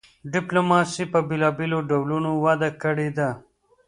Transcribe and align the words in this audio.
ډیپلوماسي 0.33 1.03
په 1.13 1.19
بیلابیلو 1.29 1.77
ډولونو 1.89 2.31
وده 2.45 2.69
کړې 2.81 3.09
ده 3.17 3.29